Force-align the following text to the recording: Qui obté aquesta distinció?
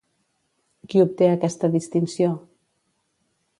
Qui 0.93 1.01
obté 1.03 1.27
aquesta 1.33 1.71
distinció? 1.77 2.33